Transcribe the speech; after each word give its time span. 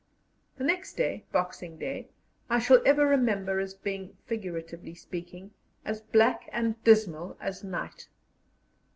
The 0.57 0.63
next 0.63 0.95
day, 0.97 1.25
Boxing 1.31 1.77
Day, 1.77 2.07
I 2.49 2.57
shall 2.57 2.81
ever 2.87 3.05
remember 3.05 3.59
as 3.59 3.75
being, 3.75 4.17
figuratively 4.25 4.95
speaking, 4.95 5.51
as 5.85 6.01
black 6.01 6.49
and 6.51 6.83
dismal 6.83 7.37
as 7.39 7.63
night. 7.63 8.07